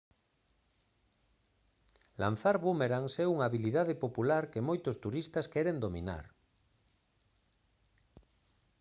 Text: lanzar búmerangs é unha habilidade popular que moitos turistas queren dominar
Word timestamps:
lanzar 2.21 2.55
búmerangs 2.63 3.13
é 3.23 3.25
unha 3.33 3.45
habilidade 3.47 3.95
popular 4.03 4.43
que 4.51 4.65
moitos 4.69 4.95
turistas 5.03 5.49
queren 5.53 5.77
dominar 5.85 6.25